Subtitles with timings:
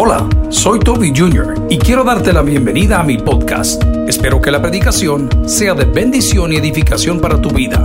[0.00, 1.66] Hola, soy Toby Jr.
[1.68, 3.82] y quiero darte la bienvenida a mi podcast.
[4.06, 7.84] Espero que la predicación sea de bendición y edificación para tu vida.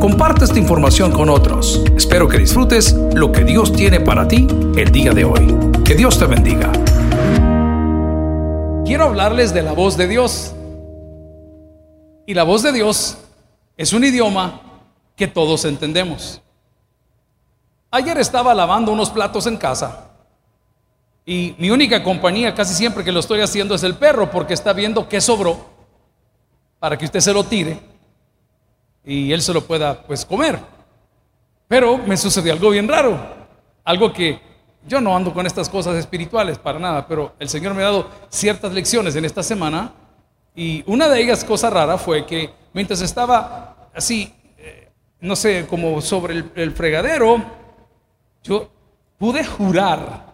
[0.00, 1.84] Comparte esta información con otros.
[1.94, 5.54] Espero que disfrutes lo que Dios tiene para ti el día de hoy.
[5.84, 6.72] Que Dios te bendiga.
[8.86, 10.54] Quiero hablarles de la voz de Dios.
[12.26, 13.18] Y la voz de Dios
[13.76, 14.62] es un idioma
[15.14, 16.40] que todos entendemos.
[17.90, 20.06] Ayer estaba lavando unos platos en casa
[21.24, 24.72] y mi única compañía casi siempre que lo estoy haciendo es el perro porque está
[24.72, 25.58] viendo qué sobró
[26.78, 27.78] para que usted se lo tire
[29.04, 30.58] y él se lo pueda pues comer.
[31.68, 33.18] Pero me sucedió algo bien raro,
[33.84, 34.40] algo que
[34.86, 38.08] yo no ando con estas cosas espirituales para nada, pero el Señor me ha dado
[38.28, 39.92] ciertas lecciones en esta semana
[40.54, 46.00] y una de ellas, cosa rara, fue que mientras estaba así, eh, no sé, como
[46.00, 47.42] sobre el, el fregadero,
[48.42, 48.68] yo
[49.18, 50.29] pude jurar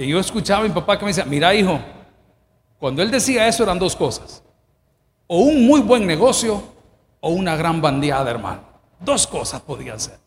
[0.00, 1.78] que yo escuchaba a mi papá que me decía, mira hijo,
[2.78, 4.42] cuando él decía eso eran dos cosas,
[5.26, 6.62] o un muy buen negocio
[7.20, 8.62] o una gran bandeada, hermano.
[8.98, 10.18] Dos cosas podían ser.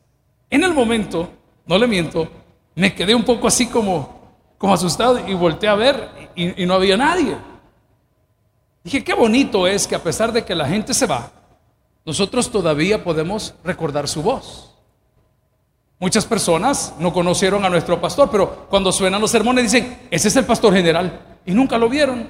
[0.52, 1.28] En el momento,
[1.66, 2.28] no le miento,
[2.76, 6.76] me quedé un poco así como, como asustado y volteé a ver y, y no
[6.76, 7.36] había nadie.
[8.84, 11.32] Dije, qué bonito es que a pesar de que la gente se va,
[12.06, 14.73] nosotros todavía podemos recordar su voz.
[16.04, 20.36] Muchas personas no conocieron a nuestro pastor, pero cuando suenan los sermones dicen, ese es
[20.36, 21.38] el pastor general.
[21.46, 22.30] Y nunca lo vieron,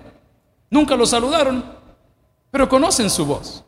[0.69, 1.65] nunca lo saludaron,
[2.51, 3.63] pero conocen su voz.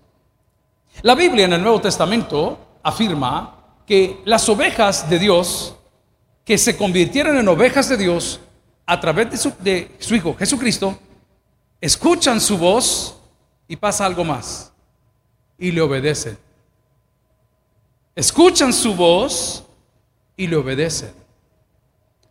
[1.01, 5.75] La Biblia en el Nuevo Testamento afirma que las ovejas de Dios,
[6.43, 8.39] que se convirtieron en ovejas de Dios
[8.85, 10.99] a través de su, Hijo Jesucristo,
[11.81, 13.17] escuchan su voz
[13.67, 14.71] y pasa algo más,
[15.57, 16.37] y le obedecen.
[18.15, 19.64] Escuchan su voz
[20.37, 21.13] y le obedecen.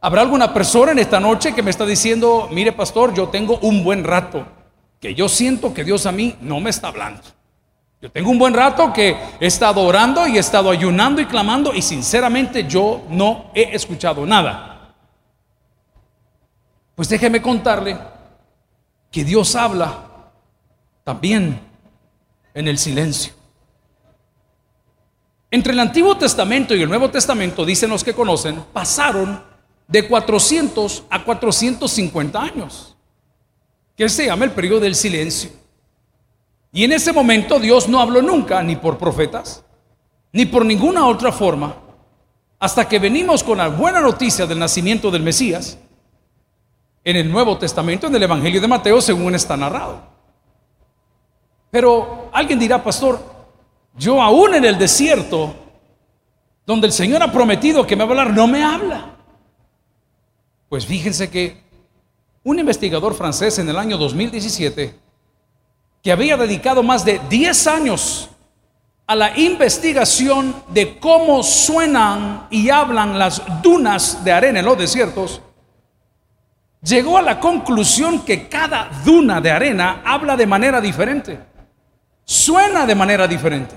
[0.00, 3.82] ¿Habrá alguna persona en esta noche que me está diciendo, mire pastor, yo tengo un
[3.82, 4.46] buen rato,
[5.00, 7.22] que yo siento que Dios a mí no me está hablando?
[8.02, 11.72] Yo tengo un buen rato que he estado orando y he estado ayunando y clamando
[11.72, 14.94] y sinceramente yo no he escuchado nada.
[16.94, 17.98] Pues déjeme contarle
[19.10, 20.00] que Dios habla
[21.02, 21.58] también
[22.52, 23.32] en el silencio.
[25.54, 29.40] Entre el Antiguo Testamento y el Nuevo Testamento, dicen los que conocen, pasaron
[29.86, 32.96] de 400 a 450 años,
[33.96, 35.50] que se llama el periodo del silencio.
[36.72, 39.64] Y en ese momento Dios no habló nunca, ni por profetas,
[40.32, 41.76] ni por ninguna otra forma,
[42.58, 45.78] hasta que venimos con la buena noticia del nacimiento del Mesías
[47.04, 50.02] en el Nuevo Testamento, en el Evangelio de Mateo, según está narrado.
[51.70, 53.33] Pero alguien dirá, pastor,
[53.96, 55.54] yo aún en el desierto,
[56.66, 59.16] donde el Señor ha prometido que me va a hablar, no me habla.
[60.68, 61.62] Pues fíjense que
[62.42, 64.98] un investigador francés en el año 2017,
[66.02, 68.30] que había dedicado más de 10 años
[69.06, 75.40] a la investigación de cómo suenan y hablan las dunas de arena en los desiertos,
[76.82, 81.38] llegó a la conclusión que cada duna de arena habla de manera diferente,
[82.24, 83.74] suena de manera diferente.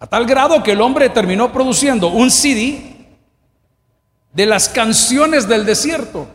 [0.00, 2.96] A tal grado que el hombre terminó produciendo un CD
[4.32, 6.28] de las canciones del desierto,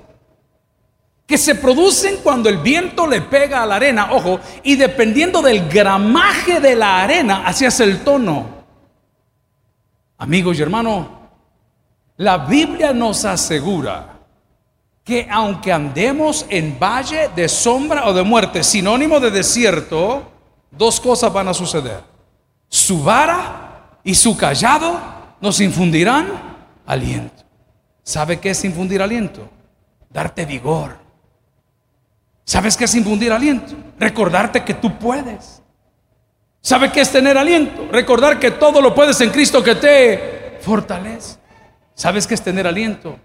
[1.26, 5.70] que se producen cuando el viento le pega a la arena, ojo, y dependiendo del
[5.70, 8.64] gramaje de la arena, así es el tono.
[10.18, 11.08] Amigos y hermanos,
[12.18, 14.20] la Biblia nos asegura
[15.04, 20.33] que aunque andemos en valle de sombra o de muerte, sinónimo de desierto,
[20.78, 22.14] dos cosas van a suceder
[22.68, 25.00] su vara y su callado
[25.40, 26.28] nos infundirán
[26.88, 27.44] aliento.
[28.02, 29.48] ¿Sabe qué es infundir aliento?
[30.10, 30.98] Darte vigor.
[32.44, 33.76] ¿Sabes qué es infundir aliento?
[34.00, 35.62] Recordarte que tú puedes.
[36.62, 37.88] ¿Sabe qué es tener aliento?
[37.92, 41.38] Recordar que todo lo puedes en Cristo que te fortalece.
[41.94, 43.18] ¿Sabes qué es tener aliento?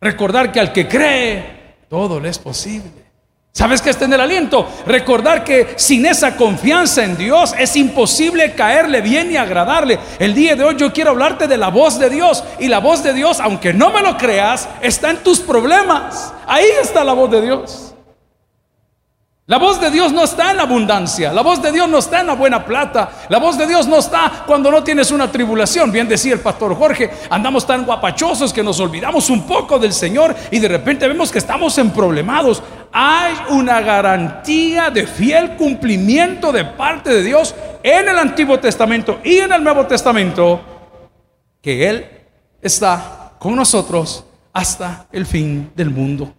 [0.00, 3.11] Recordar que al que cree, todo le es posible.
[3.54, 4.66] ¿Sabes qué es tener aliento?
[4.86, 9.98] Recordar que sin esa confianza en Dios es imposible caerle bien y agradarle.
[10.18, 12.42] El día de hoy yo quiero hablarte de la voz de Dios.
[12.58, 16.32] Y la voz de Dios, aunque no me lo creas, está en tus problemas.
[16.46, 17.91] Ahí está la voz de Dios.
[19.46, 22.28] La voz de Dios no está en abundancia, la voz de Dios no está en
[22.28, 25.90] la buena plata, la voz de Dios no está cuando no tienes una tribulación.
[25.90, 30.32] Bien decía el pastor Jorge, andamos tan guapachosos que nos olvidamos un poco del Señor
[30.52, 32.62] y de repente vemos que estamos en problemados.
[32.92, 37.52] Hay una garantía de fiel cumplimiento de parte de Dios
[37.82, 40.60] en el Antiguo Testamento y en el Nuevo Testamento
[41.60, 42.06] que Él
[42.60, 46.32] está con nosotros hasta el fin del mundo.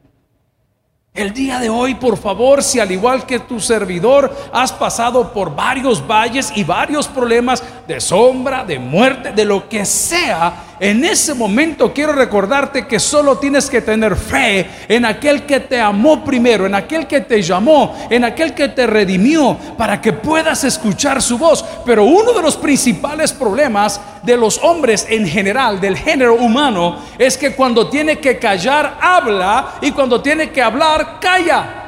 [1.16, 5.56] El día de hoy, por favor, si al igual que tu servidor has pasado por
[5.56, 11.34] varios valles y varios problemas de sombra, de muerte, de lo que sea, en ese
[11.34, 16.66] momento quiero recordarte que solo tienes que tener fe en aquel que te amó primero,
[16.66, 21.38] en aquel que te llamó, en aquel que te redimió, para que puedas escuchar su
[21.38, 21.64] voz.
[21.86, 27.38] Pero uno de los principales problemas de los hombres en general, del género humano, es
[27.38, 31.83] que cuando tiene que callar, habla, y cuando tiene que hablar, calla.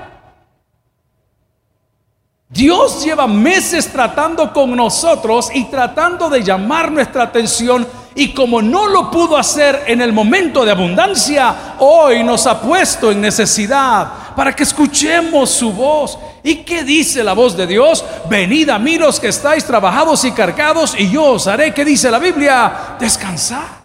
[2.55, 7.85] Dios lleva meses tratando con nosotros y tratando de llamar nuestra atención
[8.15, 13.11] y como no lo pudo hacer en el momento de abundancia, hoy nos ha puesto
[13.11, 16.17] en necesidad para que escuchemos su voz.
[16.45, 18.05] ¿Y qué dice la voz de Dios?
[18.29, 22.09] Venid a mí los que estáis trabajados y cargados y yo os haré, ¿qué dice
[22.09, 22.95] la Biblia?
[22.97, 23.83] Descansar.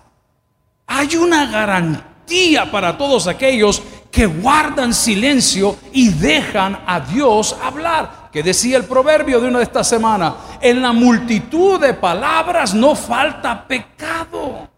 [0.86, 3.82] Hay una garantía para todos aquellos
[4.12, 8.19] que guardan silencio y dejan a Dios hablar.
[8.32, 12.94] Que decía el proverbio de una de estas semanas, en la multitud de palabras no
[12.94, 14.68] falta pecado.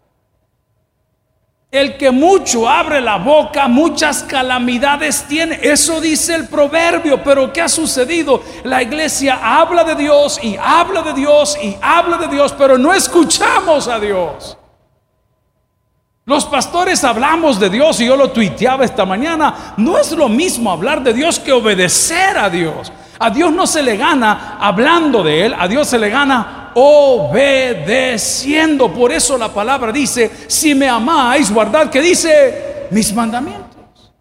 [1.71, 5.59] El que mucho abre la boca, muchas calamidades tiene.
[5.63, 7.23] Eso dice el proverbio.
[7.23, 8.43] Pero ¿qué ha sucedido?
[8.65, 12.93] La iglesia habla de Dios y habla de Dios y habla de Dios, pero no
[12.93, 14.59] escuchamos a Dios.
[16.25, 19.75] Los pastores hablamos de Dios y yo lo tuiteaba esta mañana.
[19.77, 22.93] No es lo mismo hablar de Dios que obedecer a Dios.
[23.19, 28.93] A Dios no se le gana hablando de Él, a Dios se le gana obedeciendo.
[28.93, 34.13] Por eso la palabra dice, si me amáis, guardad que dice mis mandamientos.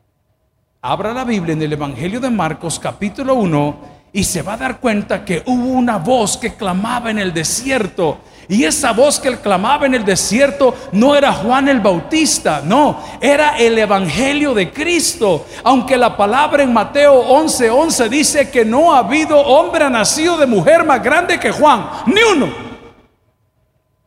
[0.82, 4.80] Abra la Biblia en el Evangelio de Marcos capítulo 1 y se va a dar
[4.80, 9.40] cuenta que hubo una voz que clamaba en el desierto y esa voz que él
[9.40, 15.46] clamaba en el desierto no era Juan el Bautista, no, era el Evangelio de Cristo.
[15.64, 20.46] Aunque la palabra en Mateo 11:11 11 dice que no ha habido hombre nacido de
[20.46, 22.50] mujer más grande que Juan, ni uno.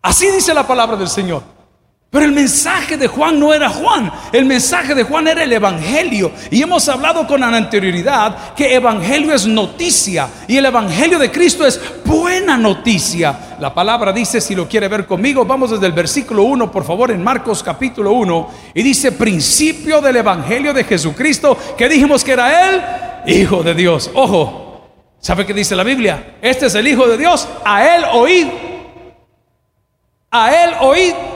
[0.03, 1.54] Así dice la palabra del Señor.
[2.15, 6.31] Pero el mensaje de Juan no era Juan, el mensaje de Juan era el Evangelio.
[6.49, 11.81] Y hemos hablado con anterioridad que Evangelio es noticia y el Evangelio de Cristo es
[12.05, 13.57] buena noticia.
[13.59, 17.11] La palabra dice, si lo quiere ver conmigo, vamos desde el versículo 1, por favor,
[17.11, 22.71] en Marcos capítulo 1, y dice, principio del Evangelio de Jesucristo, que dijimos que era
[22.71, 22.83] Él,
[23.27, 24.09] Hijo de Dios.
[24.15, 24.89] Ojo,
[25.19, 26.37] ¿sabe qué dice la Biblia?
[26.41, 28.47] Este es el Hijo de Dios, a Él oíd.
[30.31, 31.34] A Él oíd.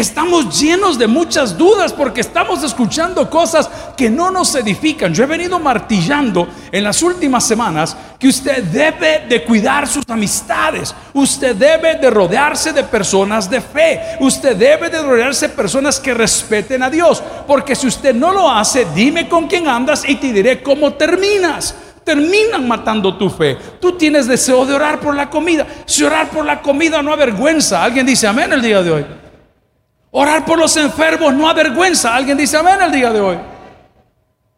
[0.00, 3.68] Estamos llenos de muchas dudas porque estamos escuchando cosas
[3.98, 5.12] que no nos edifican.
[5.12, 10.94] Yo he venido martillando en las últimas semanas que usted debe de cuidar sus amistades.
[11.12, 14.00] Usted debe de rodearse de personas de fe.
[14.20, 17.22] Usted debe de rodearse de personas que respeten a Dios.
[17.46, 21.74] Porque si usted no lo hace, dime con quién andas y te diré cómo terminas
[22.02, 23.58] terminan matando tu fe.
[23.78, 25.66] Tú tienes deseo de orar por la comida.
[25.84, 29.06] Si orar por la comida no avergüenza, alguien dice amén el día de hoy.
[30.12, 32.14] Orar por los enfermos no avergüenza.
[32.14, 33.38] Alguien dice amén el día de hoy.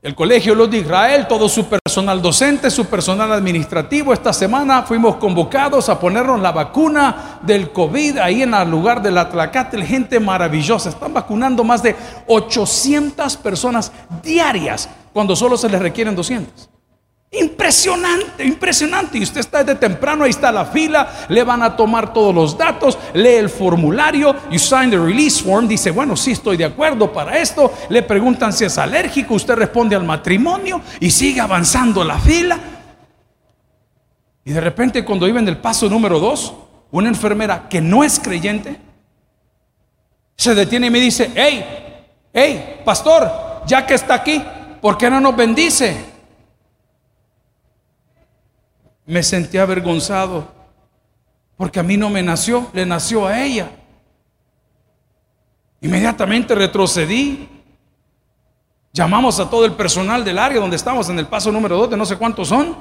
[0.00, 5.14] El Colegio Luz de Israel, todo su personal docente, su personal administrativo, esta semana fuimos
[5.16, 9.84] convocados a ponernos la vacuna del COVID ahí en el lugar de la Tlacatel.
[9.84, 10.88] Gente maravillosa.
[10.88, 11.94] Están vacunando más de
[12.26, 16.71] 800 personas diarias cuando solo se les requieren 200.
[17.34, 19.17] Impresionante, impresionante.
[19.17, 22.58] Y usted está de temprano, ahí está la fila, le van a tomar todos los
[22.58, 27.10] datos, lee el formulario, you sign the release form, dice, bueno, sí estoy de acuerdo
[27.10, 32.19] para esto, le preguntan si es alérgico, usted responde al matrimonio y sigue avanzando la
[32.19, 32.58] fila.
[34.44, 36.53] Y de repente cuando iba en el paso número dos,
[36.91, 38.79] una enfermera que no es creyente,
[40.36, 41.65] se detiene y me dice, hey,
[42.31, 44.44] hey, pastor, ya que está aquí,
[44.82, 46.11] ¿por qué no nos bendice?
[49.06, 50.49] Me sentí avergonzado
[51.56, 53.71] porque a mí no me nació, le nació a ella.
[55.81, 57.49] Inmediatamente retrocedí.
[58.93, 61.97] Llamamos a todo el personal del área donde estamos en el paso número 2 de
[61.97, 62.77] no sé cuántos son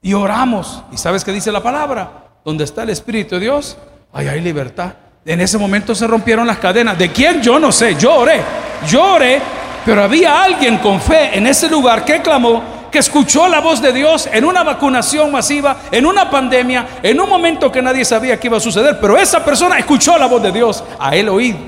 [0.00, 0.82] y oramos.
[0.92, 2.28] ¿Y sabes qué dice la palabra?
[2.44, 3.78] Donde está el Espíritu de Dios,
[4.12, 4.94] ahí hay libertad.
[5.24, 6.98] En ese momento se rompieron las cadenas.
[6.98, 7.40] ¿De quién?
[7.40, 7.94] Yo no sé.
[7.94, 8.40] Yo oré.
[8.88, 9.40] Yo oré.
[9.84, 13.92] Pero había alguien con fe en ese lugar que clamó que escuchó la voz de
[13.92, 18.46] Dios en una vacunación masiva, en una pandemia, en un momento que nadie sabía que
[18.46, 21.58] iba a suceder, pero esa persona escuchó la voz de Dios, a él oído.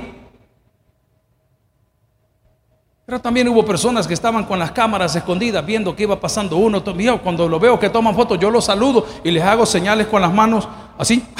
[3.07, 6.83] Pero también hubo personas que estaban con las cámaras escondidas viendo qué iba pasando uno.
[6.83, 10.23] Yo cuando lo veo que toman fotos, yo los saludo y les hago señales con
[10.23, 11.25] las manos así.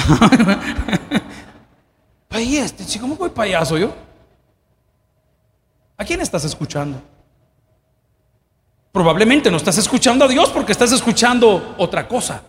[2.99, 3.91] ¿cómo voy payaso yo?
[5.97, 7.01] ¿A quién estás escuchando?
[8.95, 12.41] Probablemente no estás escuchando a Dios porque estás escuchando otra cosa.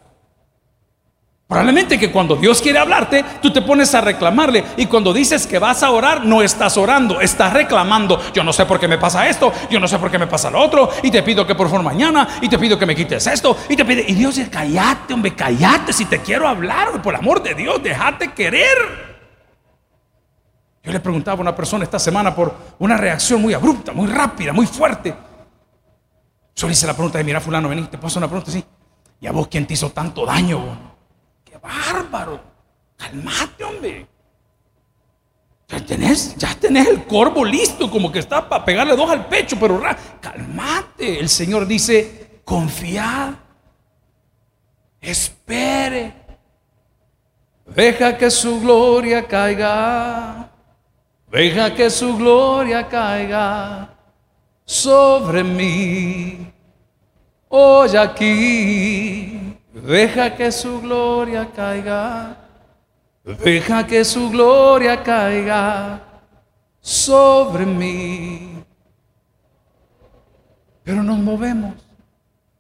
[1.49, 5.59] Probablemente que cuando Dios quiere hablarte, tú te pones a reclamarle y cuando dices que
[5.59, 8.21] vas a orar, no estás orando, estás reclamando.
[8.33, 10.49] Yo no sé por qué me pasa esto, yo no sé por qué me pasa
[10.49, 13.27] lo otro, y te pido que por favor mañana, y te pido que me quites
[13.27, 17.17] esto, y te pide, y Dios dice, cállate, hombre, cállate, si te quiero hablar, por
[17.17, 19.17] amor de Dios, déjate querer.
[20.85, 24.53] Yo le preguntaba a una persona esta semana por una reacción muy abrupta, muy rápida,
[24.53, 25.26] muy fuerte.
[26.57, 28.65] Yo le hice la pregunta de, mira fulano, vení, te paso una pregunta así.
[29.21, 30.97] ¿Y a vos quién te hizo tanto daño?
[31.63, 32.41] bárbaro.
[32.97, 34.07] Calmate, hombre.
[35.69, 39.57] Ya tenés, ya tenés el corvo listo, como que está para pegarle dos al pecho,
[39.59, 39.83] pero
[40.21, 41.19] calmate.
[41.19, 43.35] El Señor dice, confiad,
[45.01, 46.15] espere,
[47.67, 50.51] deja que su gloria caiga,
[51.29, 53.96] deja que su gloria caiga
[54.67, 56.53] sobre mí.
[57.49, 59.37] Hoy aquí
[59.87, 62.37] Deja que su gloria caiga.
[63.25, 66.01] Deja que su gloria caiga
[66.81, 68.65] sobre mí.
[70.83, 71.75] Pero nos movemos.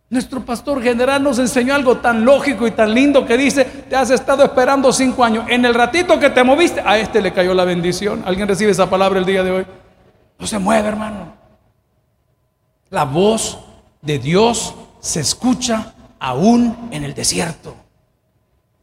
[0.08, 4.10] Nuestro pastor general nos enseñó algo tan lógico y tan lindo que dice, te has
[4.10, 5.46] estado esperando cinco años.
[5.48, 8.22] En el ratito que te moviste, a este le cayó la bendición.
[8.24, 9.66] ¿Alguien recibe esa palabra el día de hoy?
[10.38, 11.34] No se mueve, hermano.
[12.90, 13.58] La voz
[14.00, 17.76] de Dios se escucha aún en el desierto.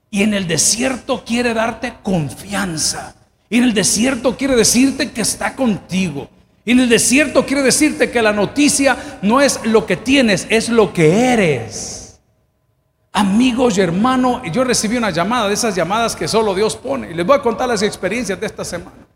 [0.10, 3.16] Y en el desierto quiere darte confianza.
[3.50, 6.30] Y en el desierto quiere decirte que está contigo.
[6.66, 10.70] Y en el desierto quiere decirte que la noticia no es lo que tienes, es
[10.70, 12.20] lo que eres.
[13.12, 17.12] Amigos y hermanos, yo recibí una llamada de esas llamadas que solo Dios pone.
[17.12, 19.08] Y les voy a contar las experiencias de esta semana.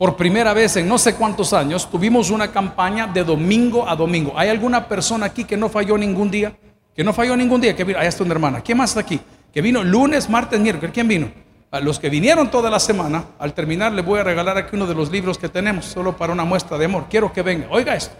[0.00, 4.32] Por primera vez en no sé cuántos años tuvimos una campaña de domingo a domingo.
[4.34, 6.56] ¿Hay alguna persona aquí que no falló ningún día?
[6.94, 9.18] que no falló ningún día, que vino, allá está una hermana, ¿quién más está aquí?
[9.52, 11.30] Que vino lunes, martes, miércoles, ¿quién vino?
[11.70, 14.86] A los que vinieron toda la semana, al terminar les voy a regalar aquí uno
[14.86, 17.06] de los libros que tenemos, solo para una muestra de amor.
[17.08, 18.14] Quiero que venga, oiga esto.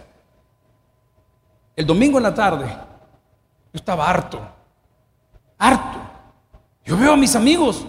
[1.75, 4.41] El domingo en la tarde, yo estaba harto,
[5.57, 5.99] harto.
[6.85, 7.85] Yo veo a mis amigos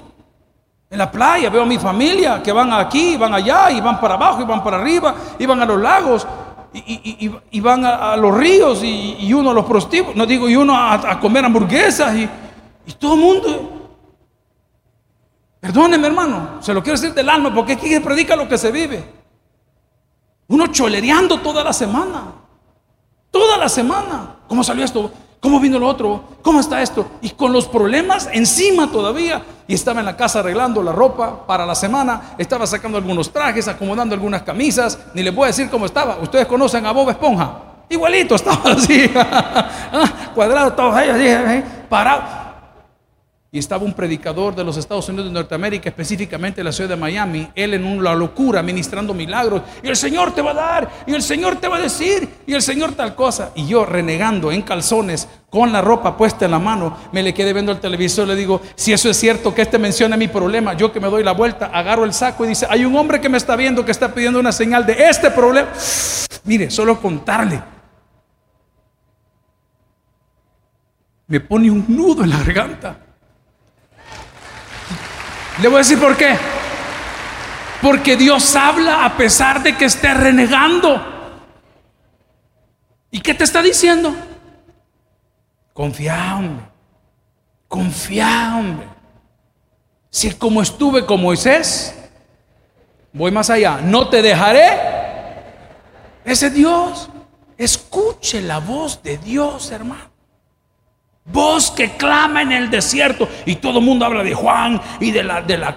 [0.92, 4.12] en la playa, veo a mi familia que van aquí, van allá, y van para
[4.12, 6.26] abajo, y van para arriba, y van a los lagos,
[6.74, 11.18] y, van a, los ríos y, uno a los prostíbulos, no digo, y uno a,
[11.18, 12.28] comer hamburguesas y,
[12.98, 13.88] todo el mundo.
[15.60, 18.70] Perdóneme, hermano, se lo quiero decir del alma, porque aquí se predica lo que se
[18.70, 19.02] vive.
[20.48, 22.34] Uno cholereando toda la semana,
[23.30, 24.36] toda la semana.
[24.46, 25.10] ¿Cómo salió esto?
[25.42, 26.22] ¿Cómo vino lo otro?
[26.40, 27.04] ¿Cómo está esto?
[27.20, 29.42] Y con los problemas encima todavía.
[29.66, 32.34] Y estaba en la casa arreglando la ropa para la semana.
[32.38, 34.96] Estaba sacando algunos trajes, acomodando algunas camisas.
[35.14, 36.18] Ni les voy a decir cómo estaba.
[36.22, 37.54] Ustedes conocen a Bob Esponja.
[37.88, 39.10] Igualito estaba así.
[39.16, 42.41] Ah, cuadrado, todos ellos así, parado.
[43.54, 47.50] Y estaba un predicador de los Estados Unidos de Norteamérica, específicamente la ciudad de Miami,
[47.54, 49.60] él en una locura, ministrando milagros.
[49.82, 52.54] Y el Señor te va a dar, y el Señor te va a decir, y
[52.54, 53.52] el Señor tal cosa.
[53.54, 57.52] Y yo renegando en calzones, con la ropa puesta en la mano, me le quedé
[57.52, 60.90] viendo el televisor, le digo, si eso es cierto, que este menciona mi problema, yo
[60.90, 63.36] que me doy la vuelta, agarro el saco y dice, hay un hombre que me
[63.36, 65.68] está viendo, que está pidiendo una señal de este problema.
[66.44, 67.62] Mire, solo contarle.
[71.26, 73.11] Me pone un nudo en la garganta.
[75.60, 76.36] Le voy a decir por qué.
[77.82, 81.04] Porque Dios habla a pesar de que esté renegando.
[83.10, 84.14] ¿Y qué te está diciendo?
[85.72, 86.64] Confía, hombre.
[87.68, 88.86] Confía, hombre.
[90.10, 91.94] Si como estuve con Moisés,
[93.12, 93.80] voy más allá.
[93.82, 94.78] No te dejaré.
[96.24, 97.10] Ese Dios.
[97.58, 100.11] Escuche la voz de Dios, hermano.
[101.24, 103.28] Voz que clama en el desierto.
[103.46, 105.76] Y todo el mundo habla de Juan y de la, de la,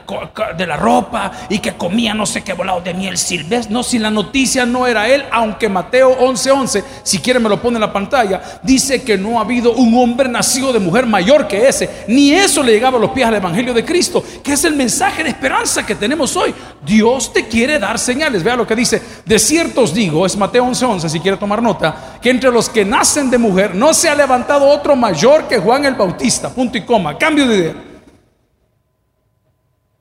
[0.57, 3.71] de la ropa y que comía no sé qué volado de miel silvestre.
[3.71, 7.61] No, si la noticia no era él, aunque Mateo 11:11, 11, si quiere me lo
[7.61, 11.47] pone en la pantalla, dice que no ha habido un hombre nacido de mujer mayor
[11.47, 12.05] que ese.
[12.07, 15.23] Ni eso le llegaba a los pies al Evangelio de Cristo, que es el mensaje
[15.23, 16.55] de esperanza que tenemos hoy.
[16.83, 18.43] Dios te quiere dar señales.
[18.43, 18.99] Vea lo que dice.
[19.23, 22.67] De cierto os digo, es Mateo 11:11, 11, si quiere tomar nota, que entre los
[22.67, 26.77] que nacen de mujer no se ha levantado otro mayor que Juan el Bautista, punto
[26.77, 27.75] y coma, cambio de idea.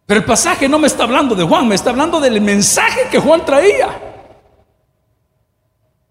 [0.06, 3.18] Pero el pasaje no me está hablando de Juan, me está hablando del mensaje que
[3.18, 3.88] Juan traía.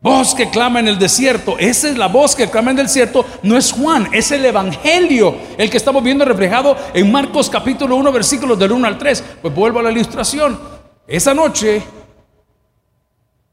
[0.02, 3.26] Voz que clama en el desierto, esa es la voz que clama en el desierto,
[3.42, 8.12] no es Juan, es el Evangelio, el que estamos viendo reflejado en Marcos capítulo 1,
[8.12, 9.24] versículos del 1 al 3.
[9.42, 10.60] Pues vuelvo a la ilustración.
[11.08, 11.82] Esa noche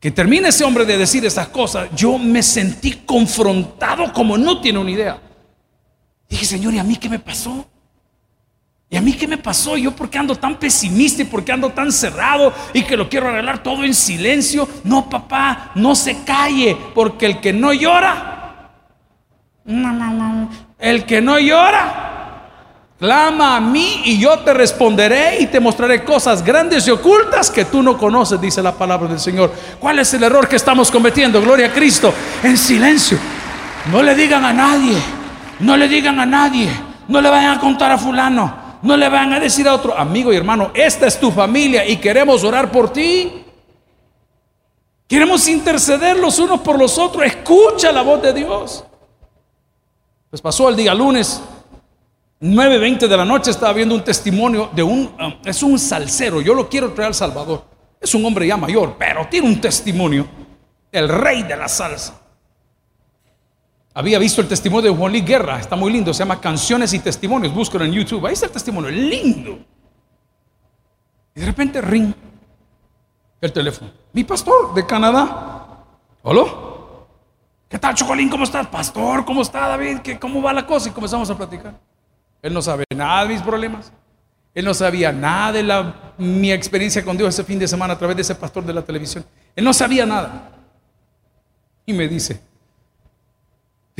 [0.01, 4.79] que termine ese hombre de decir esas cosas, yo me sentí confrontado como no tiene
[4.79, 5.30] una idea.
[6.31, 7.67] Dije, Señor, ¿y a mí qué me pasó?
[8.89, 9.77] ¿Y a mí qué me pasó?
[9.77, 13.63] Yo porque ando tan pesimista y porque ando tan cerrado y que lo quiero arreglar
[13.63, 14.69] todo en silencio.
[14.85, 18.71] No, papá, no se calle, porque el que no llora,
[20.79, 22.47] el que no llora,
[22.99, 27.65] clama a mí y yo te responderé y te mostraré cosas grandes y ocultas que
[27.65, 29.53] tú no conoces, dice la palabra del Señor.
[29.79, 31.41] ¿Cuál es el error que estamos cometiendo?
[31.41, 33.19] Gloria a Cristo, en silencio.
[33.93, 34.97] No le digan a nadie,
[35.61, 36.69] no le digan a nadie,
[37.09, 38.71] no le vayan a contar a fulano.
[38.83, 41.99] No le van a decir a otro, amigo y hermano, esta es tu familia y
[41.99, 43.45] queremos orar por ti.
[45.07, 47.25] Queremos interceder los unos por los otros.
[47.25, 48.85] Escucha la voz de Dios.
[50.31, 51.43] Pues pasó el día lunes,
[52.41, 56.55] 9.20 de la noche, estaba viendo un testimonio de un, um, es un salsero, yo
[56.55, 57.65] lo quiero traer al Salvador.
[58.01, 60.27] Es un hombre ya mayor, pero tiene un testimonio.
[60.91, 62.20] El rey de la salsa.
[63.93, 67.01] Había visto el testimonio de Juan Luis Guerra, está muy lindo, se llama Canciones y
[67.01, 69.59] Testimonios, búscalo en YouTube, ahí está el testimonio, lindo.
[71.35, 72.15] Y de repente ring
[73.41, 73.91] el teléfono.
[74.13, 75.67] Mi pastor de Canadá.
[76.23, 76.45] ¿Hola?
[77.69, 78.29] ¿Qué tal, Chocolín?
[78.29, 78.67] ¿Cómo estás?
[78.67, 79.99] Pastor, ¿cómo está David?
[80.01, 80.89] ¿Qué, ¿Cómo va la cosa?
[80.89, 81.75] Y comenzamos a platicar.
[82.43, 83.93] Él no sabe nada de mis problemas.
[84.55, 87.99] Él no sabía nada de la, mi experiencia con Dios ese fin de semana a
[87.99, 89.25] través de ese pastor de la televisión.
[89.55, 90.51] Él no sabía nada.
[91.87, 92.41] Y me dice,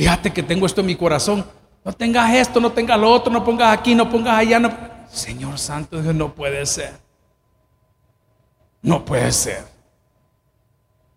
[0.01, 1.45] Fíjate que tengo esto en mi corazón.
[1.85, 4.59] No tengas esto, no tengas lo otro, no pongas aquí, no pongas allá.
[4.59, 4.75] No...
[5.11, 6.93] Señor Santo, Dios, no puede ser.
[8.81, 9.63] No puede ser.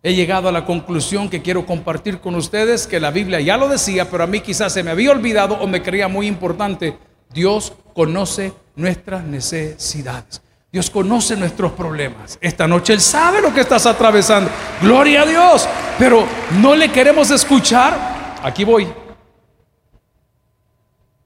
[0.03, 3.67] He llegado a la conclusión que quiero compartir con ustedes que la Biblia ya lo
[3.67, 6.95] decía, pero a mí quizás se me había olvidado o me creía muy importante.
[7.33, 10.43] Dios conoce nuestras necesidades.
[10.71, 12.37] Dios conoce nuestros problemas.
[12.39, 14.51] Esta noche Él sabe lo que estás atravesando.
[14.79, 15.67] Gloria a Dios.
[15.97, 16.27] Pero
[16.61, 18.14] no le queremos escuchar
[18.45, 18.87] aquí voy.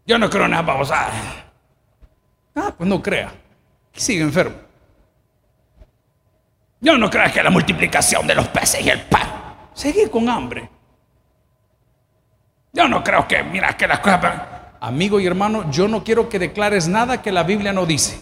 [0.05, 1.09] Yo no creo nada, vamos a.
[2.55, 3.31] Ah, pues no crea.
[3.93, 4.55] Sigue enfermo.
[6.81, 9.29] Yo no creo que la multiplicación de los peces y el pan.
[9.73, 10.69] Sigue con hambre.
[12.71, 14.41] Yo no creo que, mira, que las cosas.
[14.79, 18.21] Amigo y hermano, yo no quiero que declares nada que la Biblia no dice.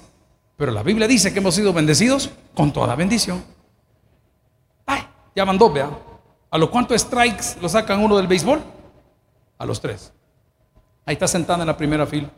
[0.58, 3.44] Pero la Biblia dice que hemos sido bendecidos con toda bendición.
[4.88, 5.90] Ay, ya van dos, vea.
[6.50, 8.77] ¿A los cuántos strikes lo sacan uno del béisbol?
[9.58, 10.14] A los tres.
[11.06, 12.30] Ahí está sentada en la primera fila.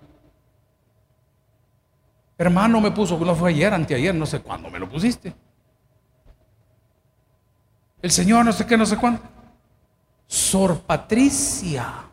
[2.38, 5.34] Hermano me puso, no fue ayer, anteayer, no sé cuándo me lo pusiste.
[8.02, 9.22] El Señor no sé qué, no sé cuándo.
[10.26, 12.06] Sor Patricia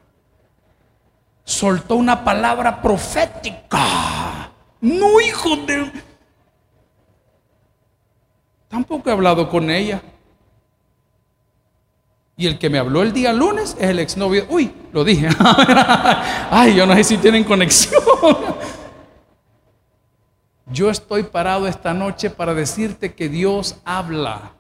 [1.45, 4.51] soltó una palabra profética.
[4.81, 5.93] No, hijo de...
[8.69, 10.03] Tampoco he hablado con ella.
[12.37, 14.47] Y el que me habló el día lunes es el exnovio.
[14.51, 15.29] Uy, lo dije.
[16.51, 18.01] Ay, yo no sé si tienen conexión.
[20.73, 24.53] Yo estoy parado esta noche para decirte que Dios habla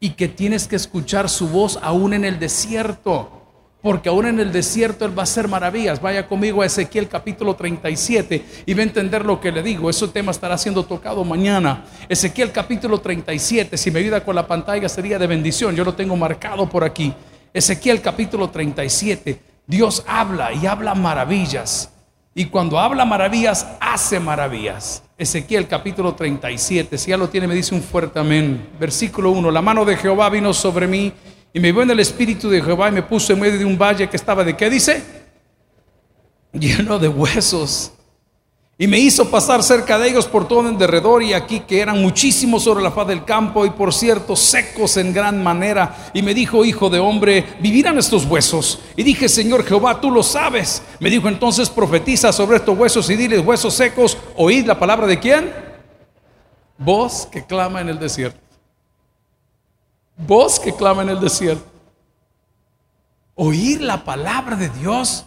[0.00, 3.34] y que tienes que escuchar su voz aún en el desierto
[3.82, 6.00] porque aún en el desierto Él va a hacer maravillas.
[6.00, 9.88] Vaya conmigo a Ezequiel capítulo 37 y va a entender lo que le digo.
[9.88, 11.84] Ese tema estará siendo tocado mañana.
[12.08, 15.76] Ezequiel capítulo 37, si me ayuda con la pantalla sería de bendición.
[15.76, 17.14] Yo lo tengo marcado por aquí.
[17.52, 21.90] Ezequiel capítulo 37, Dios habla y habla maravillas.
[22.34, 25.02] Y cuando habla maravillas, hace maravillas.
[25.18, 28.70] Ezequiel capítulo 37, si ya lo tiene, me dice un fuerte amén.
[28.80, 31.12] Versículo 1, la mano de Jehová vino sobre mí
[31.52, 33.76] y me vio en el espíritu de Jehová y me puso en medio de un
[33.76, 35.02] valle que estaba de qué dice?
[36.54, 37.92] Lleno de huesos.
[38.80, 42.00] Y me hizo pasar cerca de ellos por todo el derredor y aquí que eran
[42.00, 46.10] muchísimos sobre la faz del campo y por cierto secos en gran manera.
[46.14, 48.78] Y me dijo, hijo de hombre, ¿vivirán estos huesos?
[48.94, 50.80] Y dije, Señor Jehová, tú lo sabes.
[51.00, 55.18] Me dijo entonces, profetiza sobre estos huesos y diles, huesos secos, oíd la palabra de
[55.18, 55.52] quién?
[56.78, 58.38] Voz que clama en el desierto.
[60.16, 61.66] Voz que clama en el desierto.
[63.34, 65.24] Oír la palabra de Dios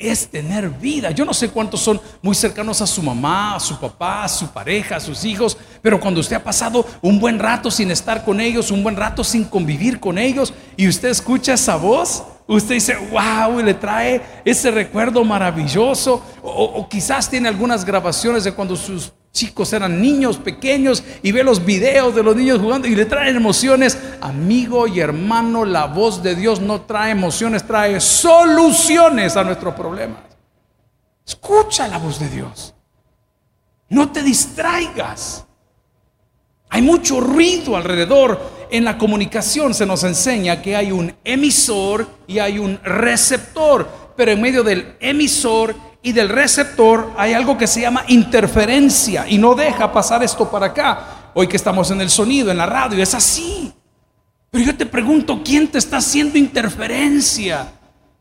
[0.00, 1.10] es tener vida.
[1.10, 4.48] Yo no sé cuántos son muy cercanos a su mamá, a su papá, a su
[4.48, 8.40] pareja, a sus hijos, pero cuando usted ha pasado un buen rato sin estar con
[8.40, 12.96] ellos, un buen rato sin convivir con ellos, y usted escucha esa voz, usted dice,
[12.96, 18.76] wow, y le trae ese recuerdo maravilloso, o, o quizás tiene algunas grabaciones de cuando
[18.76, 23.06] sus chicos eran niños pequeños y ve los videos de los niños jugando y le
[23.06, 23.98] traen emociones.
[24.20, 30.20] Amigo y hermano, la voz de Dios no trae emociones, trae soluciones a nuestros problemas.
[31.26, 32.74] Escucha la voz de Dios.
[33.88, 35.46] No te distraigas.
[36.68, 42.38] Hay mucho ruido alrededor en la comunicación se nos enseña que hay un emisor y
[42.38, 47.80] hay un receptor, pero en medio del emisor y del receptor hay algo que se
[47.80, 51.32] llama interferencia y no deja pasar esto para acá.
[51.34, 53.72] Hoy que estamos en el sonido, en la radio, es así.
[54.50, 57.72] Pero yo te pregunto, ¿quién te está haciendo interferencia?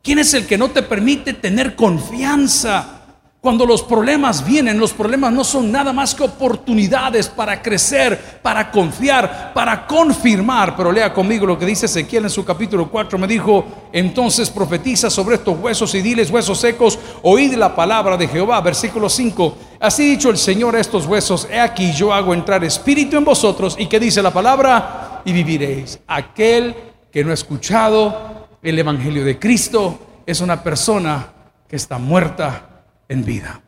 [0.04, 2.99] ¿Quién es el que no te permite tener confianza?
[3.42, 8.70] Cuando los problemas vienen, los problemas no son nada más que oportunidades para crecer, para
[8.70, 10.76] confiar, para confirmar.
[10.76, 13.18] Pero lea conmigo lo que dice Ezequiel en su capítulo 4.
[13.18, 18.28] Me dijo, entonces profetiza sobre estos huesos y diles, huesos secos, oíd la palabra de
[18.28, 18.60] Jehová.
[18.60, 19.58] Versículo 5.
[19.80, 23.78] Así dicho el Señor a estos huesos, he aquí yo hago entrar espíritu en vosotros.
[23.80, 25.22] ¿Y que dice la palabra?
[25.24, 25.98] Y viviréis.
[26.08, 26.76] Aquel
[27.10, 31.28] que no ha escuchado el Evangelio de Cristo es una persona
[31.70, 32.69] que está muerta
[33.10, 33.62] en vida.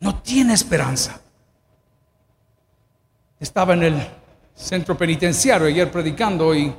[0.00, 1.20] No tiene esperanza.
[3.40, 4.06] Estaba en el
[4.54, 6.74] centro penitenciario ayer predicando y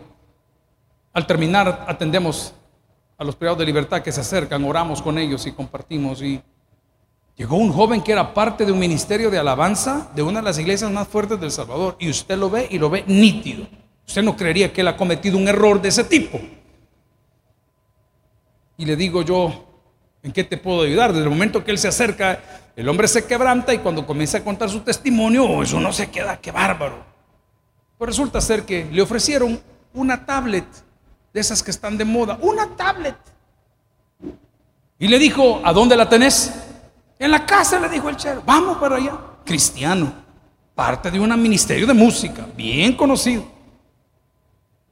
[1.13, 2.53] al terminar atendemos
[3.17, 6.21] a los privados de libertad que se acercan, oramos con ellos y compartimos.
[6.21, 6.41] Y
[7.35, 10.59] llegó un joven que era parte de un ministerio de alabanza de una de las
[10.59, 11.95] iglesias más fuertes del Salvador.
[11.99, 13.65] Y usted lo ve y lo ve nítido.
[14.05, 16.39] Usted no creería que él ha cometido un error de ese tipo.
[18.77, 19.66] Y le digo yo,
[20.27, 21.13] ¿En qué te puedo ayudar?
[21.13, 22.41] Desde el momento que él se acerca,
[22.75, 26.11] el hombre se quebranta y cuando comienza a contar su testimonio, oh, eso no se
[26.11, 26.97] queda, qué bárbaro.
[27.97, 29.57] Pues resulta ser que le ofrecieron
[29.93, 30.65] una tablet
[31.33, 33.15] de esas que están de moda, una tablet.
[34.99, 36.53] Y le dijo, ¿a dónde la tenés?
[37.17, 39.17] En la casa, le dijo el chero, vamos para allá.
[39.45, 40.11] Cristiano,
[40.75, 43.45] parte de un ministerio de música, bien conocido.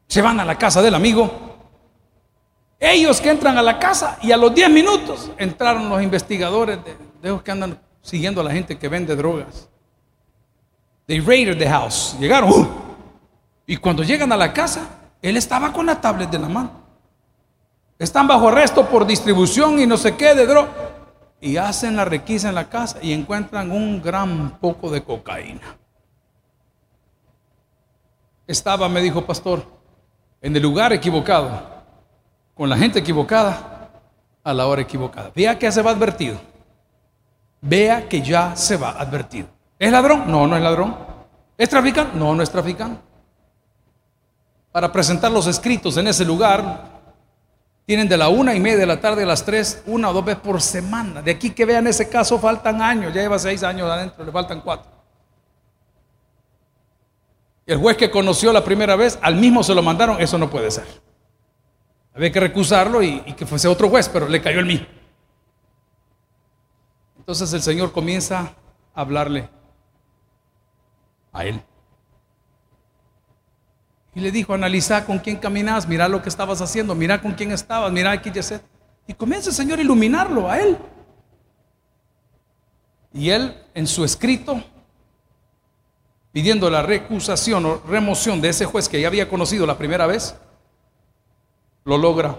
[0.07, 1.44] Se van a la casa del amigo,
[2.85, 6.79] ellos que entran a la casa y a los 10 minutos entraron los investigadores
[7.21, 9.69] de, los que andan siguiendo a la gente que vende drogas.
[11.07, 12.15] They raided the house.
[12.19, 12.49] Llegaron.
[12.49, 12.67] Uh,
[13.67, 14.87] y cuando llegan a la casa,
[15.21, 16.71] él estaba con la tablet de la mano.
[17.97, 20.69] Están bajo arresto por distribución y no sé qué de droga.
[21.39, 25.77] Y hacen la requisa en la casa y encuentran un gran poco de cocaína.
[28.47, 29.65] Estaba, me dijo pastor,
[30.41, 31.74] en el lugar equivocado
[32.55, 33.91] con la gente equivocada
[34.43, 35.31] a la hora equivocada.
[35.35, 36.39] Vea que ya se va advertido.
[37.61, 39.47] Vea que ya se va advertido.
[39.77, 40.23] ¿Es ladrón?
[40.31, 40.95] No, no es ladrón.
[41.57, 42.17] ¿Es traficante?
[42.17, 43.01] No, no es traficante.
[44.71, 46.95] Para presentar los escritos en ese lugar,
[47.85, 50.25] tienen de la una y media de la tarde a las tres, una o dos
[50.25, 51.21] veces por semana.
[51.21, 54.61] De aquí que vean ese caso faltan años, ya lleva seis años adentro, le faltan
[54.61, 54.91] cuatro.
[57.65, 60.69] El juez que conoció la primera vez, al mismo se lo mandaron, eso no puede
[60.71, 60.85] ser.
[62.15, 64.88] Había que recusarlo y, que fuese otro juez, pero le cayó el mí.
[67.17, 68.54] Entonces el Señor comienza
[68.93, 69.49] a hablarle
[71.34, 71.62] a él.
[74.13, 77.51] Y le dijo, analiza con quién caminas, mira lo que estabas haciendo, mira con quién
[77.51, 78.62] estabas, mira aquí sé.
[79.08, 80.78] Y comienza el Señor a iluminarlo a él.
[83.12, 84.63] Y él en su escrito,
[86.32, 90.36] pidiendo la recusación o remoción de ese juez que ya había conocido la primera vez,
[91.85, 92.35] lo logra.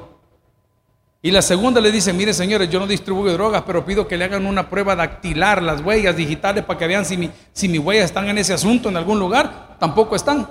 [1.22, 4.24] Y la segunda le dice, mire señores, yo no distribuyo drogas, pero pido que le
[4.24, 8.04] hagan una prueba dactilar, las huellas digitales, para que vean si, mi, si mis huellas
[8.04, 9.76] están en ese asunto en algún lugar.
[9.78, 10.46] Tampoco están.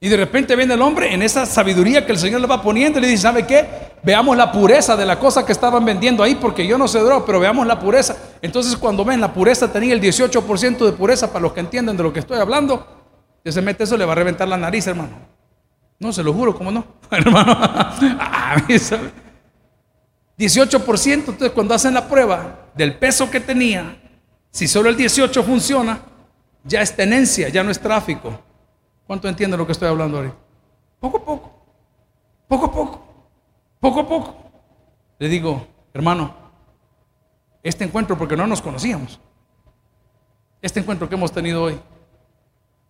[0.00, 2.98] Y de repente viene el hombre en esa sabiduría que el Señor le va poniendo
[2.98, 3.66] y le dice, ¿sabe qué?
[4.02, 7.26] Veamos la pureza de la cosa que estaban vendiendo ahí, porque yo no sé droga,
[7.26, 8.16] pero veamos la pureza.
[8.40, 12.02] Entonces cuando ven la pureza, tenía el 18% de pureza, para los que entienden de
[12.04, 12.86] lo que estoy hablando,
[13.44, 15.37] que se mete eso, le va a reventar la nariz, hermano.
[15.98, 16.84] No, se lo juro, ¿cómo no?
[17.10, 17.56] Hermano,
[20.38, 24.00] 18%, entonces cuando hacen la prueba del peso que tenía,
[24.50, 26.00] si solo el 18 funciona,
[26.62, 28.40] ya es tenencia, ya no es tráfico.
[29.06, 30.36] ¿Cuánto entiende lo que estoy hablando ahorita?
[31.00, 31.52] Poco a poco,
[32.46, 33.06] poco a poco,
[33.80, 34.36] poco a poco.
[35.18, 36.34] Le digo, hermano,
[37.62, 39.18] este encuentro, porque no nos conocíamos,
[40.62, 41.80] este encuentro que hemos tenido hoy,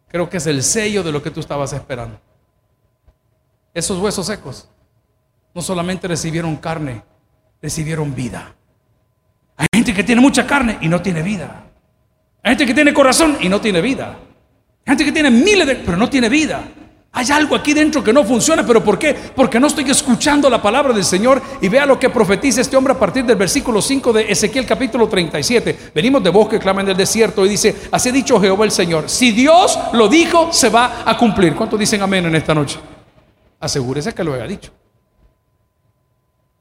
[0.09, 2.21] creo que es el sello de lo que tú estabas esperando.
[3.79, 4.69] Esos huesos secos
[5.55, 7.05] no solamente recibieron carne,
[7.63, 8.53] recibieron vida.
[9.57, 11.65] Hay gente que tiene mucha carne y no tiene vida.
[12.43, 14.19] Hay gente que tiene corazón y no tiene vida.
[14.85, 15.77] Hay gente que tiene miles de...
[15.77, 16.61] pero no tiene vida.
[17.13, 19.15] Hay algo aquí dentro que no funciona, pero ¿por qué?
[19.15, 22.95] Porque no estoy escuchando la palabra del Señor y vea lo que profetiza este hombre
[22.95, 25.93] a partir del versículo 5 de Ezequiel capítulo 37.
[25.95, 29.31] Venimos de bosque, claman del desierto y dice, así ha dicho Jehová el Señor, si
[29.31, 31.55] Dios lo dijo, se va a cumplir.
[31.55, 32.81] ¿Cuántos dicen amén en esta noche?
[33.61, 34.73] Asegúrese que lo haya dicho.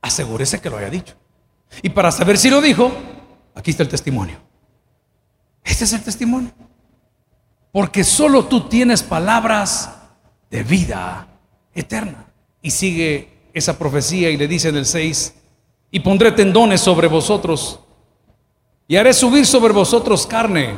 [0.02, 1.16] Asegúrese que lo haya dicho.
[1.82, 2.92] Y para saber si lo dijo,
[3.56, 4.38] aquí está el testimonio.
[5.64, 6.52] Este es el testimonio.
[7.72, 9.94] Porque solo tú tienes palabras
[10.50, 11.28] de vida
[11.74, 12.26] eterna.
[12.62, 15.34] Y sigue esa profecía y le dice en el 6,
[15.92, 17.80] y pondré tendones sobre vosotros,
[18.88, 20.78] y haré subir sobre vosotros carne,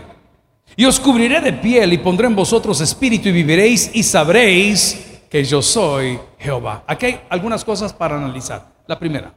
[0.76, 5.44] y os cubriré de piel, y pondré en vosotros espíritu, y viviréis, y sabréis que
[5.44, 6.84] yo soy Jehová.
[6.88, 8.68] Aquí hay algunas cosas para analizar.
[8.88, 9.34] La primera,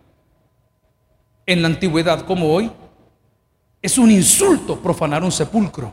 [1.44, 2.70] en la antigüedad como hoy,
[3.82, 5.92] es un insulto profanar un sepulcro.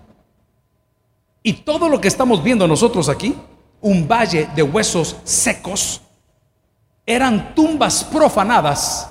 [1.43, 3.35] Y todo lo que estamos viendo nosotros aquí,
[3.81, 6.01] un valle de huesos secos,
[7.05, 9.09] eran tumbas profanadas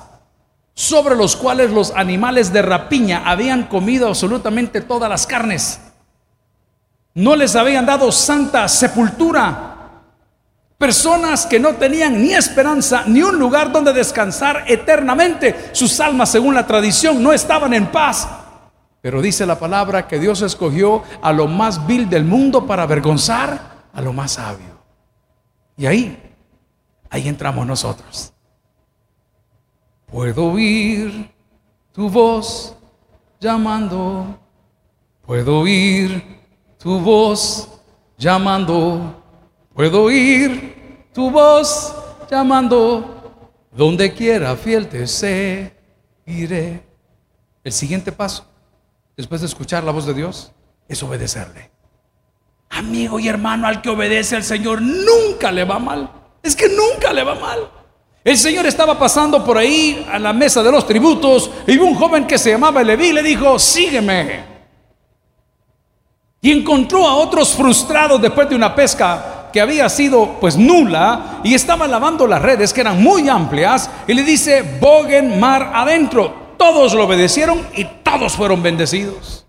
[0.72, 5.80] sobre los cuales los animales de rapiña habían comido absolutamente todas las carnes.
[7.14, 9.77] No les habían dado santa sepultura.
[10.78, 15.70] Personas que no tenían ni esperanza ni un lugar donde descansar eternamente.
[15.72, 18.28] Sus almas, según la tradición, no estaban en paz.
[19.00, 23.88] Pero dice la palabra que Dios escogió a lo más vil del mundo para avergonzar
[23.92, 24.78] a lo más sabio.
[25.76, 26.16] Y ahí,
[27.10, 28.32] ahí entramos nosotros.
[30.06, 31.28] Puedo oír
[31.92, 32.76] tu voz
[33.40, 34.38] llamando.
[35.26, 36.40] Puedo oír
[36.78, 37.68] tu voz
[38.16, 39.17] llamando.
[39.78, 41.94] Puedo oír tu voz
[42.28, 43.14] llamando.
[43.70, 46.82] Donde quiera fiel te seguiré.
[47.62, 48.44] El siguiente paso
[49.16, 50.50] después de escuchar la voz de Dios,
[50.88, 51.70] es obedecerle.
[52.70, 56.10] Amigo y hermano, al que obedece al Señor nunca le va mal.
[56.42, 57.70] Es que nunca le va mal.
[58.24, 62.26] El Señor estaba pasando por ahí a la mesa de los tributos y un joven
[62.26, 64.44] que se llamaba Leví le dijo, sígueme.
[66.40, 71.54] Y encontró a otros frustrados después de una pesca que había sido pues nula y
[71.54, 76.92] estaban lavando las redes que eran muy amplias y le dice, boguen mar adentro todos
[76.92, 79.46] lo obedecieron y todos fueron bendecidos.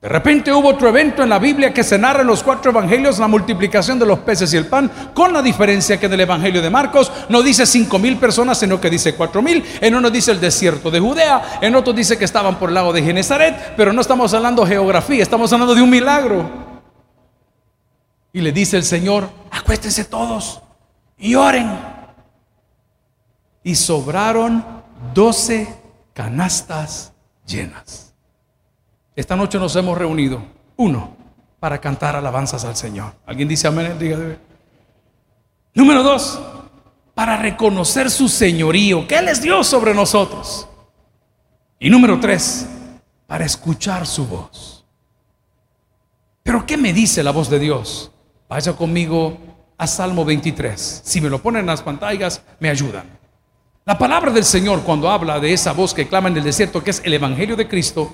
[0.00, 3.18] De repente hubo otro evento en la Biblia que se narra en los cuatro evangelios,
[3.18, 6.62] la multiplicación de los peces y el pan, con la diferencia que en el evangelio
[6.62, 9.62] de Marcos no dice cinco mil personas, sino que dice cuatro mil.
[9.82, 12.94] En uno dice el desierto de Judea, en otro dice que estaban por el lago
[12.94, 16.69] de Genezaret, pero no estamos hablando de geografía, estamos hablando de un milagro.
[18.32, 20.62] Y le dice el Señor, acuéstense todos
[21.18, 21.68] y oren.
[23.62, 24.64] Y sobraron
[25.14, 25.76] doce
[26.12, 27.12] canastas
[27.46, 28.14] llenas.
[29.16, 30.42] Esta noche nos hemos reunido,
[30.76, 31.16] uno,
[31.58, 33.14] para cantar alabanzas al Señor.
[33.26, 33.98] ¿Alguien dice amén?
[33.98, 34.38] Dígame.
[35.74, 36.40] Número dos,
[37.14, 40.68] para reconocer su señorío, que Él es Dios sobre nosotros.
[41.78, 42.66] Y número tres,
[43.26, 44.84] para escuchar su voz.
[46.42, 48.10] Pero ¿qué me dice la voz de Dios?
[48.50, 49.38] Vaya conmigo
[49.78, 51.02] a Salmo 23.
[51.04, 53.04] Si me lo ponen en las pantallas, me ayudan.
[53.84, 56.90] La palabra del Señor cuando habla de esa voz que clama en el desierto, que
[56.90, 58.12] es el Evangelio de Cristo,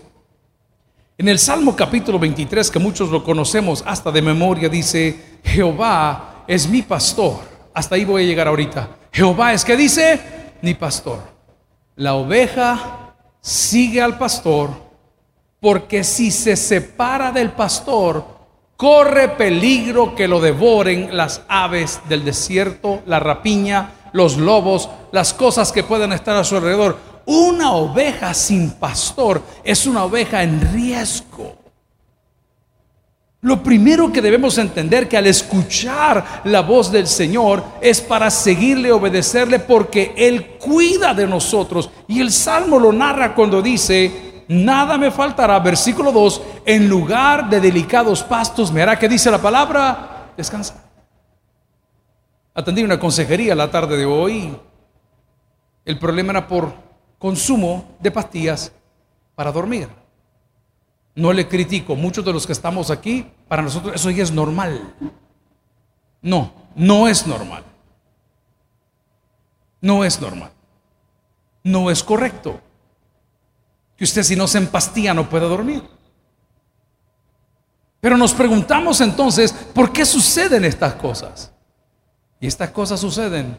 [1.16, 6.68] en el Salmo capítulo 23, que muchos lo conocemos hasta de memoria, dice, Jehová es
[6.68, 7.40] mi pastor.
[7.72, 8.90] Hasta ahí voy a llegar ahorita.
[9.11, 10.20] Jehová es que dice,
[10.61, 11.20] mi pastor.
[11.94, 14.68] La oveja sigue al pastor,
[15.61, 18.36] porque si se separa del pastor,
[18.76, 25.72] corre peligro que lo devoren las aves del desierto, la rapiña, los lobos, las cosas
[25.72, 26.98] que pueden estar a su alrededor.
[27.26, 31.56] Una oveja sin pastor es una oveja en riesgo.
[33.42, 38.90] Lo primero que debemos entender que al escuchar la voz del Señor es para seguirle,
[38.90, 41.90] obedecerle, porque Él cuida de nosotros.
[42.08, 47.61] Y el Salmo lo narra cuando dice, nada me faltará, versículo 2, en lugar de
[47.61, 50.87] delicados pastos me hará, que dice la palabra, descansar.
[52.54, 54.56] Atendí una consejería la tarde de hoy.
[55.85, 56.72] El problema era por
[57.18, 58.72] consumo de pastillas
[59.35, 59.88] para dormir.
[61.14, 64.94] No le critico, muchos de los que estamos aquí, para nosotros eso ya es normal.
[66.22, 67.62] No, no es normal.
[69.80, 70.50] No es normal.
[71.62, 72.61] No es correcto.
[73.96, 75.82] Que usted si no se empastilla no pueda dormir.
[78.00, 81.52] Pero nos preguntamos entonces, ¿por qué suceden estas cosas?
[82.40, 83.59] Y estas cosas suceden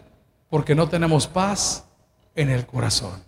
[0.50, 1.84] porque no tenemos paz
[2.36, 3.23] en el corazón.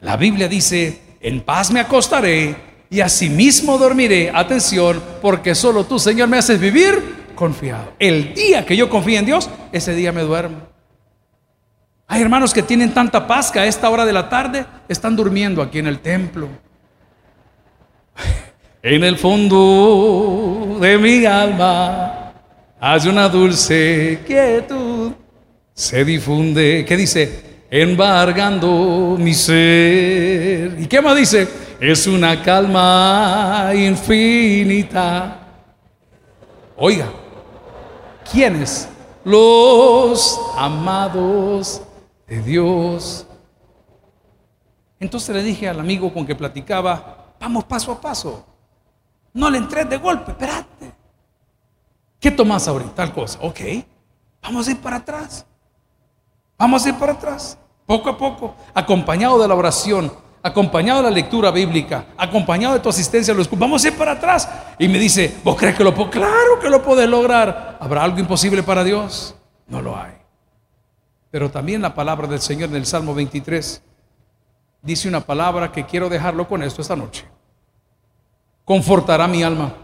[0.00, 2.56] La Biblia dice, en paz me acostaré
[2.90, 4.30] y asimismo dormiré.
[4.30, 7.92] Atención, porque solo tú, Señor, me haces vivir confiado.
[7.98, 10.73] El día que yo confíe en Dios, ese día me duermo.
[12.20, 15.78] Hermanos que tienen tanta paz que a esta hora de la tarde están durmiendo aquí
[15.78, 16.48] en el templo.
[18.86, 22.34] En el fondo de mi alma
[22.78, 25.12] hay una dulce quietud,
[25.72, 27.64] se difunde, ¿qué dice?
[27.70, 30.76] Embargando mi ser.
[30.78, 31.48] ¿Y qué más dice?
[31.80, 35.38] Es una calma infinita.
[36.76, 37.06] Oiga,
[38.30, 38.88] ¿Quiénes?
[39.24, 41.82] Los amados
[42.26, 43.26] de Dios.
[45.00, 48.46] Entonces le dije al amigo con que platicaba, vamos paso a paso.
[49.32, 50.92] No le entres de golpe, espérate.
[52.20, 52.94] ¿Qué tomas ahorita?
[52.94, 53.38] Tal cosa.
[53.42, 53.60] Ok,
[54.40, 55.44] vamos a ir para atrás.
[56.56, 61.14] Vamos a ir para atrás, poco a poco, acompañado de la oración, acompañado de la
[61.14, 64.48] lectura bíblica, acompañado de tu asistencia a los Vamos a ir para atrás.
[64.78, 66.10] Y me dice, ¿vos crees que lo puedo?
[66.10, 67.76] Claro que lo puedes lograr.
[67.80, 69.34] ¿Habrá algo imposible para Dios?
[69.66, 70.23] No lo hay.
[71.34, 73.82] Pero también la palabra del Señor en el Salmo 23
[74.82, 77.24] dice una palabra que quiero dejarlo con esto esta noche.
[78.64, 79.74] Confortará mi alma,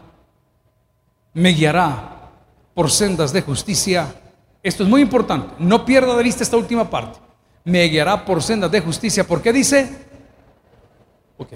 [1.35, 2.31] me guiará
[2.73, 4.15] por sendas de justicia.
[4.63, 5.57] Esto es muy importante.
[5.59, 7.19] No pierda de vista esta última parte.
[7.65, 9.27] Me guiará por sendas de justicia.
[9.27, 10.07] ¿Por qué dice?
[11.37, 11.55] Ok.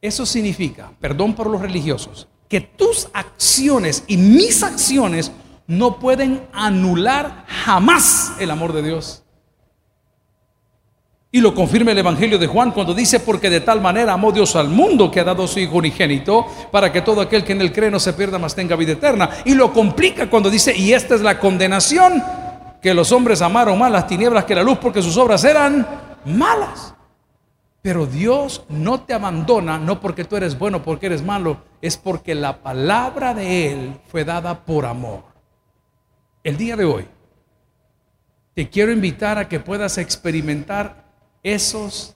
[0.00, 5.32] Eso significa, perdón por los religiosos, que tus acciones y mis acciones
[5.70, 9.22] no pueden anular jamás el amor de Dios.
[11.30, 14.56] Y lo confirma el Evangelio de Juan cuando dice, porque de tal manera amó Dios
[14.56, 17.72] al mundo que ha dado su Hijo unigénito, para que todo aquel que en él
[17.72, 19.30] cree no se pierda, mas tenga vida eterna.
[19.44, 22.20] Y lo complica cuando dice, y esta es la condenación,
[22.82, 25.86] que los hombres amaron más las tinieblas que la luz, porque sus obras eran
[26.24, 26.96] malas.
[27.80, 32.34] Pero Dios no te abandona, no porque tú eres bueno, porque eres malo, es porque
[32.34, 35.29] la palabra de Él fue dada por amor.
[36.42, 37.06] El día de hoy,
[38.54, 41.04] te quiero invitar a que puedas experimentar
[41.42, 42.14] esos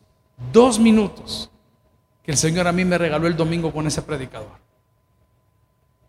[0.52, 1.50] dos minutos
[2.22, 4.64] que el Señor a mí me regaló el domingo con ese predicador.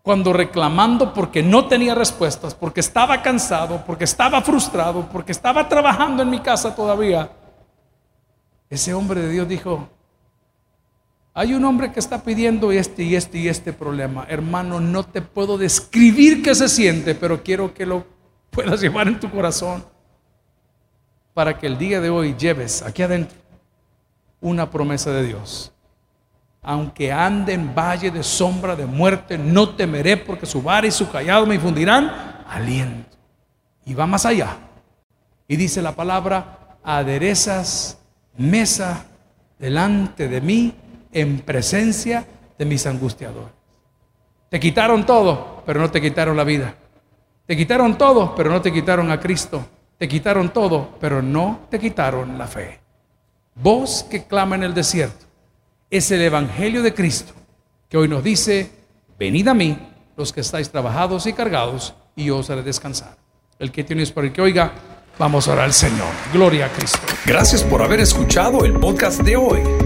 [0.02, 6.22] Cuando reclamando porque no tenía respuestas, porque estaba cansado, porque estaba frustrado, porque estaba trabajando
[6.22, 7.30] en mi casa todavía,
[8.70, 9.88] ese hombre de Dios dijo,
[11.38, 14.24] hay un hombre que está pidiendo este y este y este problema.
[14.26, 18.06] Hermano, no te puedo describir qué se siente, pero quiero que lo
[18.48, 19.84] puedas llevar en tu corazón
[21.34, 23.36] para que el día de hoy lleves aquí adentro
[24.40, 25.74] una promesa de Dios.
[26.62, 31.06] Aunque ande en valle de sombra de muerte, no temeré porque su vara y su
[31.10, 33.14] callado me infundirán aliento.
[33.84, 34.56] Y va más allá.
[35.46, 37.98] Y dice la palabra, aderezas
[38.38, 39.04] mesa
[39.58, 40.74] delante de mí
[41.16, 42.26] en presencia
[42.58, 43.50] de mis angustiadores.
[44.50, 46.74] Te quitaron todo, pero no te quitaron la vida.
[47.46, 49.66] Te quitaron todo, pero no te quitaron a Cristo.
[49.96, 52.80] Te quitaron todo, pero no te quitaron la fe.
[53.54, 55.24] Voz que clama en el desierto.
[55.88, 57.32] Es el Evangelio de Cristo
[57.88, 58.70] que hoy nos dice,
[59.18, 59.78] venid a mí
[60.16, 63.16] los que estáis trabajados y cargados, y yo os haré descansar.
[63.58, 64.72] El que tienes por el que oiga,
[65.18, 66.08] Vamos a orar al Señor.
[66.32, 67.00] Gloria a Cristo.
[67.24, 69.85] Gracias por haber escuchado el podcast de hoy.